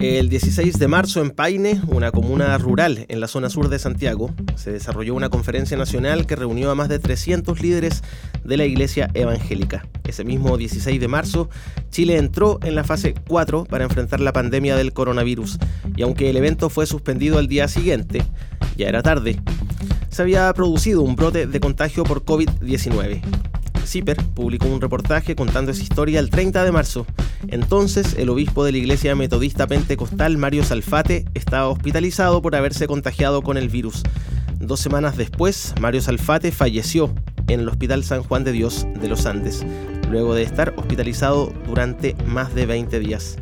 [0.00, 4.32] El 16 de marzo en Paine, una comuna rural en la zona sur de Santiago,
[4.56, 8.02] se desarrolló una conferencia nacional que reunió a más de 300 líderes
[8.42, 9.86] de la Iglesia Evangélica.
[10.08, 11.50] Ese mismo 16 de marzo,
[11.90, 15.58] Chile entró en la fase 4 para enfrentar la pandemia del coronavirus,
[15.94, 18.22] y aunque el evento fue suspendido al día siguiente,
[18.78, 19.38] ya era tarde,
[20.08, 23.20] se había producido un brote de contagio por COVID-19.
[23.84, 27.06] CIPER publicó un reportaje contando esa historia el 30 de marzo.
[27.48, 33.42] Entonces, el obispo de la Iglesia Metodista Pentecostal, Mario Salfate, estaba hospitalizado por haberse contagiado
[33.42, 34.02] con el virus.
[34.58, 37.14] Dos semanas después, Mario Salfate falleció
[37.48, 39.64] en el Hospital San Juan de Dios de los Andes,
[40.10, 43.38] luego de estar hospitalizado durante más de 20 días.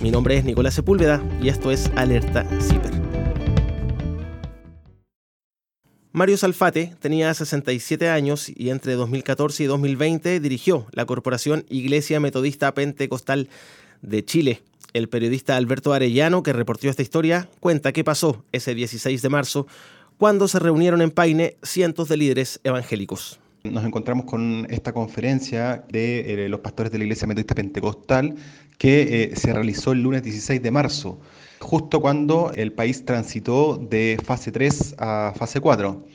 [0.00, 3.09] Mi nombre es Nicolás Sepúlveda y esto es Alerta CIPER.
[6.12, 12.74] Mario Salfate tenía 67 años y entre 2014 y 2020 dirigió la Corporación Iglesia Metodista
[12.74, 13.48] Pentecostal
[14.02, 14.60] de Chile.
[14.92, 19.68] El periodista Alberto Arellano, que reportó esta historia, cuenta qué pasó ese 16 de marzo
[20.18, 23.38] cuando se reunieron en Paine cientos de líderes evangélicos.
[23.62, 28.34] Nos encontramos con esta conferencia de eh, los pastores de la Iglesia Metodista Pentecostal
[28.78, 31.20] que eh, se realizó el lunes 16 de marzo
[31.58, 36.06] justo cuando el país transitó de fase 3 a fase 4.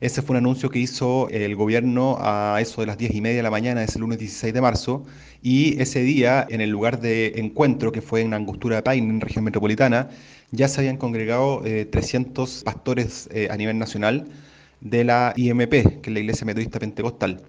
[0.00, 3.36] Ese fue un anuncio que hizo el gobierno a eso de las 10 y media
[3.36, 5.04] de la mañana, ese lunes 16 de marzo,
[5.42, 9.20] y ese día, en el lugar de encuentro, que fue en Angostura de Paine, en
[9.20, 10.08] región metropolitana,
[10.52, 14.26] ya se habían congregado 300 eh, pastores eh, a nivel nacional
[14.84, 17.42] de la IMP, que es la Iglesia Metodista Pentecostal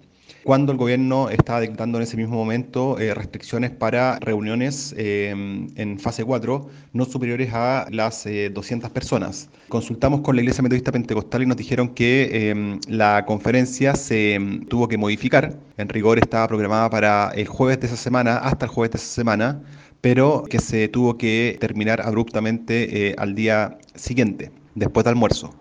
[0.46, 5.98] cuando el gobierno estaba dictando en ese mismo momento eh, restricciones para reuniones em, en
[5.98, 9.50] fase 4 no superiores a las 200 eh, personas.
[9.68, 14.96] Consultamos con la Iglesia Metodista Pentecostal y nos dijeron que la conferencia se tuvo que
[14.96, 15.58] modificar.
[15.78, 19.08] En rigor estaba programada para el jueves de esa semana, hasta el jueves de esa
[19.08, 19.60] semana,
[20.00, 25.52] pero que se tuvo que terminar abruptamente eh, al día siguiente, después del almuerzo.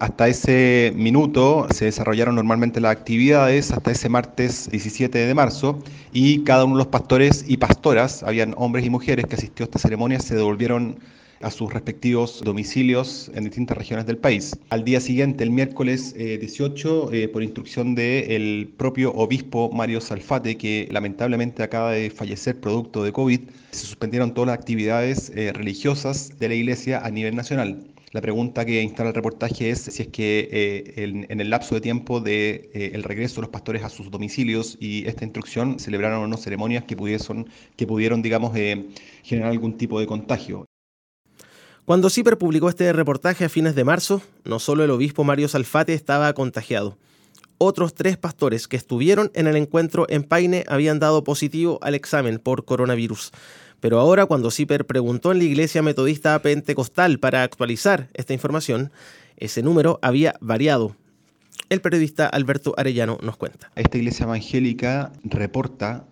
[0.00, 5.78] Hasta ese minuto se desarrollaron normalmente las actividades, hasta ese martes 17 de marzo,
[6.10, 9.66] y cada uno de los pastores y pastoras, habían hombres y mujeres que asistió a
[9.66, 11.00] esta ceremonia, se devolvieron
[11.42, 14.56] a sus respectivos domicilios en distintas regiones del país.
[14.70, 20.56] Al día siguiente, el miércoles 18, eh, eh, por instrucción del propio obispo Mario Salfate,
[20.56, 23.40] que lamentablemente acaba de fallecer producto de COVID,
[23.70, 27.84] se suspendieron todas las actividades eh, religiosas de la iglesia a nivel nacional.
[28.12, 31.80] La pregunta que instala el reportaje es si es que eh, en, el lapso de
[31.80, 36.36] tiempo de, eh, regreso de los pastores a sus domicilios y esta instrucción celebraron o
[36.36, 38.88] ceremonias que pudieron, digamos, eh,
[39.22, 40.66] generar algún tipo de contagio.
[41.84, 45.94] Cuando CIPER publicó este reportaje a fines de marzo, no solo el obispo Mario Salfate
[45.94, 46.98] estaba contagiado.
[47.58, 52.38] Otros tres pastores que estuvieron en el encuentro en Paine habían dado positivo al examen
[52.38, 53.30] por coronavirus.
[53.80, 58.92] Pero ahora, cuando CIPER preguntó en la iglesia metodista pentecostal para actualizar esta información,
[59.36, 60.96] ese número había variado.
[61.70, 63.70] El periodista Alberto Arellano nos cuenta.
[63.76, 66.04] Esta iglesia evangélica reporta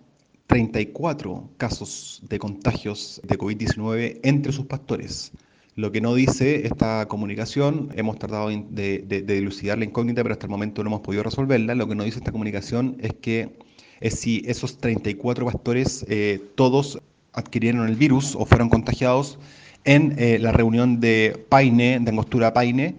[0.47, 5.31] 34 casos de contagios de COVID-19 entre sus pastores.
[5.75, 10.47] Lo que no dice esta comunicación, hemos tratado de, de, dilucidar la incógnita, pero hasta
[10.47, 11.75] el momento no hemos podido resolverla.
[11.75, 13.59] Lo que no dice esta comunicación es que
[13.99, 16.99] es si esos 34 pastores, eh, todos
[17.39, 19.39] adquirieron el virus o fueron contagiados
[19.83, 22.95] en eh, la reunión de Paine, de Angostura Paine,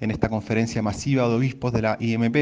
[0.00, 2.36] en esta conferencia masiva de obispos de la IMP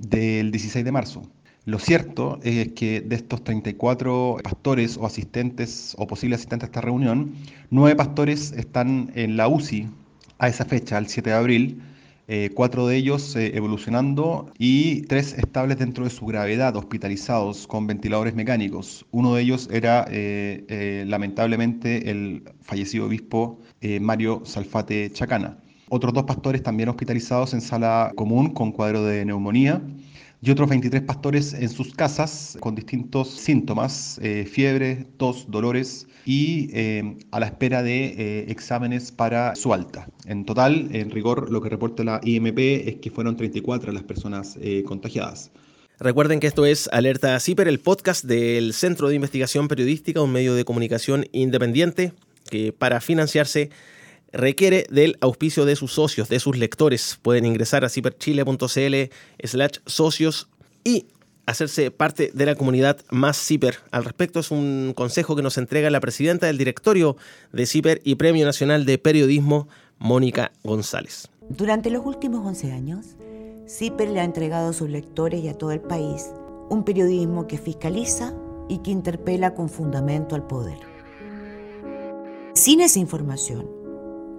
[0.00, 1.22] del 16 de marzo.
[1.64, 6.80] Lo cierto es que de estos 34 pastores o asistentes o posibles asistentes a esta
[6.80, 7.34] reunión,
[7.70, 9.88] nueve pastores están en la UCI
[10.38, 11.82] a esa fecha, el 7 de abril,
[12.30, 17.86] eh, cuatro de ellos eh, evolucionando y tres estables dentro de su gravedad, hospitalizados con
[17.86, 19.06] ventiladores mecánicos.
[19.12, 23.60] Uno de ellos era eh, lamentablemente el fallecido obispo
[24.00, 25.56] Mario Salfate Chacana.
[25.88, 29.80] Otros dos pastores también hospitalizados en sala común con cuadro de neumonía
[30.40, 36.70] y otros 23 pastores en sus casas con distintos síntomas, eh, fiebre, tos, dolores y
[36.72, 40.08] eh, a la espera de eh, exámenes para su alta.
[40.26, 44.58] En total, en rigor, lo que reporta la IMP es que fueron 34 las personas
[44.84, 45.50] contagiadas.
[45.98, 50.54] Recuerden que esto es Alerta CIPER, el podcast del Centro de Investigación Periodística, un medio
[50.54, 52.12] de comunicación independiente
[52.48, 53.70] que para financiarse
[54.32, 57.18] requiere del auspicio de sus socios, de sus lectores.
[57.22, 59.12] Pueden ingresar a ciperchile.cl
[59.44, 60.48] slash socios
[60.84, 61.06] y
[61.46, 63.78] hacerse parte de la comunidad más CIPER.
[63.90, 67.16] Al respecto es un consejo que nos entrega la presidenta del directorio
[67.52, 71.28] de CIPER y Premio Nacional de Periodismo, Mónica González.
[71.48, 73.06] Durante los últimos 11 años,
[73.66, 76.26] CIPER le ha entregado a sus lectores y a todo el país
[76.68, 78.34] un periodismo que fiscaliza
[78.68, 80.78] y que interpela con fundamento al poder
[82.54, 83.77] Sin esa información,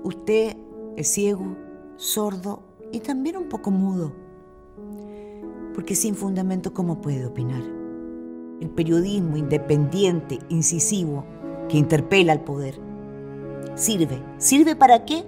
[0.04, 0.58] usted
[0.96, 1.56] es ciego,
[1.96, 4.14] sordo y también un poco mudo.
[5.74, 7.62] Porque sin fundamento, ¿cómo puede opinar?
[8.60, 11.26] El periodismo independiente, incisivo,
[11.70, 12.80] que interpela al poder,
[13.76, 14.22] sirve.
[14.38, 15.24] ¿Sirve para qué?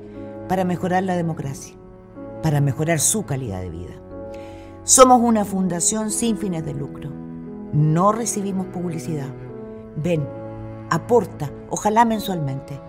[0.50, 1.76] Para mejorar la democracia,
[2.44, 3.94] para mejorar su calidad de vida.
[4.84, 7.10] Somos una fundación sin fines de lucro.
[7.72, 9.30] No recibimos publicidad.
[9.96, 10.28] Ven,
[10.90, 12.82] aporta, ojalá mensualmente.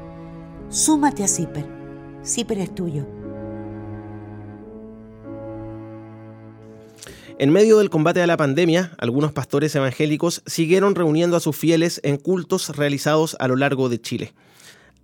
[0.72, 1.66] Súmate a CIPER.
[2.24, 3.06] CIPER es tuyo.
[7.38, 12.00] En medio del combate a la pandemia, algunos pastores evangélicos siguieron reuniendo a sus fieles
[12.04, 14.32] en cultos realizados a lo largo de Chile.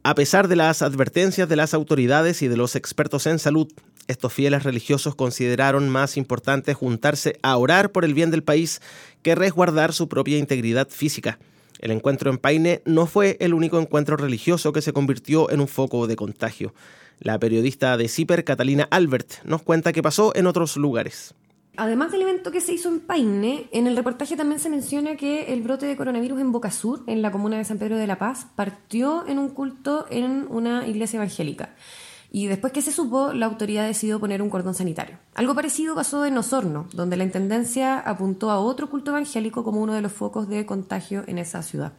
[0.05, 3.69] A pesar de las advertencias de las autoridades y de los expertos en salud,
[4.07, 8.81] estos fieles religiosos consideraron más importante juntarse a orar por el bien del país
[9.21, 11.39] que resguardar su propia integridad física.
[11.79, 15.69] El encuentro en Paine no fue el único encuentro religioso que se convirtió en un
[15.69, 16.75] foco de contagio.
[17.21, 21.35] La periodista de CIPER, Catalina Albert, nos cuenta qué pasó en otros lugares
[21.79, 25.53] además del evento que se hizo en Paine, en el reportaje también se menciona que
[25.53, 28.19] el brote de coronavirus en Boca Sur, en la comuna de San Pedro de la
[28.19, 31.75] Paz, partió en un culto en una iglesia evangélica.
[32.31, 35.19] Y después que se supo, la autoridad decidió poner un cordón sanitario.
[35.35, 39.95] Algo parecido pasó en Osorno, donde la intendencia apuntó a otro culto evangélico como uno
[39.95, 41.93] de los focos de contagio en esa ciudad.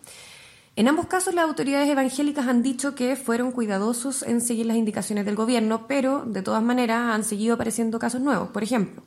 [0.76, 5.26] En ambos casos, las autoridades evangélicas han dicho que fueron cuidadosos en seguir las indicaciones
[5.26, 8.50] del gobierno, pero de todas maneras han seguido apareciendo casos nuevos.
[8.50, 9.04] Por ejemplo,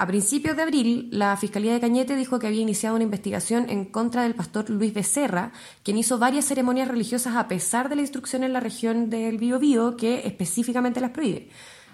[0.00, 3.84] a principios de abril, la Fiscalía de Cañete dijo que había iniciado una investigación en
[3.84, 5.50] contra del pastor Luis Becerra,
[5.82, 9.96] quien hizo varias ceremonias religiosas a pesar de la instrucción en la región del Biobío
[9.96, 11.48] que específicamente las prohíbe.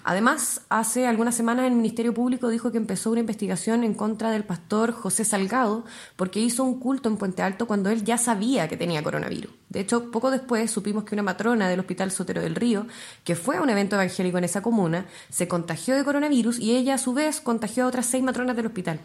[0.07, 4.45] Además, hace algunas semanas el Ministerio Público dijo que empezó una investigación en contra del
[4.45, 5.87] pastor José Salgado
[6.17, 9.51] porque hizo un culto en Puente Alto cuando él ya sabía que tenía coronavirus.
[9.71, 12.87] De hecho, poco después supimos que una matrona del Hospital Sotero del Río,
[13.25, 16.99] que fue un evento evangélico en esa comuna, se contagió de coronavirus y ella a
[16.99, 19.01] su vez contagió a otras seis matronas del hospital.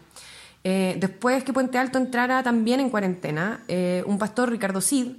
[0.64, 5.12] Eh, después que Puente Alto entrara también en cuarentena, eh, un pastor, Ricardo Cid,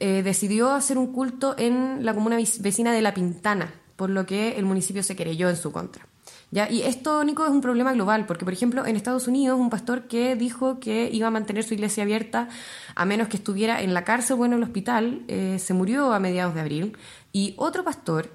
[0.00, 3.72] eh, decidió hacer un culto en la comuna vecina de La Pintana,
[4.02, 6.08] por lo que el municipio se querelló en su contra.
[6.50, 6.68] ¿Ya?
[6.68, 10.08] Y esto, Nico, es un problema global, porque, por ejemplo, en Estados Unidos, un pastor
[10.08, 12.48] que dijo que iba a mantener su iglesia abierta
[12.96, 16.18] a menos que estuviera en la cárcel o en el hospital, eh, se murió a
[16.18, 16.96] mediados de abril.
[17.32, 18.28] Y otro pastor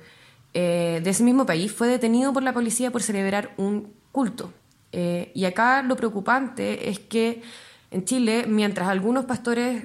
[0.54, 4.54] eh, de ese mismo país fue detenido por la policía por celebrar un culto.
[4.94, 7.42] Eh, y acá lo preocupante es que
[7.92, 9.84] en Chile, mientras algunos pastores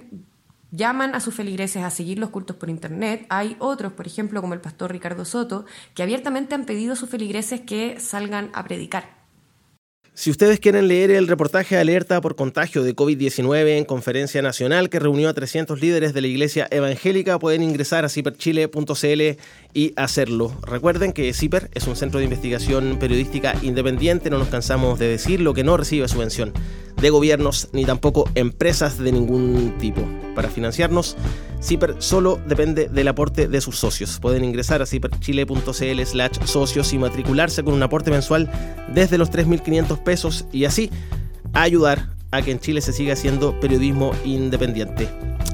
[0.72, 3.26] llaman a sus feligreses a seguir los cultos por internet.
[3.28, 5.64] Hay otros, por ejemplo, como el pastor Ricardo Soto,
[5.94, 9.22] que abiertamente han pedido a sus feligreses que salgan a predicar.
[10.14, 14.98] Si ustedes quieren leer el reportaje Alerta por contagio de COVID-19 en conferencia nacional que
[14.98, 19.38] reunió a 300 líderes de la Iglesia Evangélica, pueden ingresar a ciperchile.cl
[19.72, 20.54] y hacerlo.
[20.66, 25.40] Recuerden que CIPER es un centro de investigación periodística independiente, no nos cansamos de decir
[25.40, 26.52] lo que no recibe subvención
[27.02, 30.00] de gobiernos ni tampoco empresas de ningún tipo.
[30.34, 31.16] Para financiarnos,
[31.60, 34.19] CIPER solo depende del aporte de sus socios.
[34.20, 38.50] Pueden ingresar a ciperchile.cl slash socios y matricularse con un aporte mensual
[38.94, 40.90] desde los 3.500 pesos y así
[41.52, 45.08] ayudar a que en Chile se siga haciendo periodismo independiente.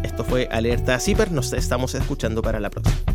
[0.05, 3.08] Esto fue Alerta CIPER, nos estamos escuchando para la próxima.